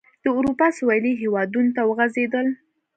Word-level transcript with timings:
د 0.23 0.25
اروپا 0.37 0.67
سوېلي 0.77 1.13
هېوادونو 1.21 1.71
ته 1.75 1.81
وغځېدل. 1.89 2.47